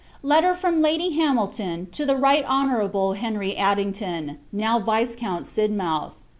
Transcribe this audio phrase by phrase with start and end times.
[0.23, 6.15] Letter from Lady Hamilton TO THE RIGHT HONOURABLE HENRY ADDINGTON, NOW VISCOUNT SIDMOUTH.